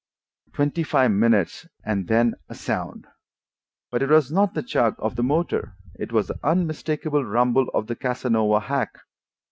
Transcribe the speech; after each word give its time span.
Twenty 0.53 0.81
five 0.81 1.11
minutes, 1.11 1.67
and 1.85 2.07
then 2.07 2.33
a 2.49 2.55
sound. 2.55 3.05
But 3.91 4.01
it 4.01 4.09
was 4.09 4.31
not 4.31 4.55
the 4.55 4.63
chug 4.63 4.95
of 4.97 5.15
the 5.15 5.21
motor: 5.21 5.75
it 5.99 6.11
was 6.11 6.25
the 6.29 6.39
unmistakable 6.43 7.23
rumble 7.23 7.67
of 7.75 7.85
the 7.85 7.95
Casanova 7.95 8.61
hack. 8.61 8.97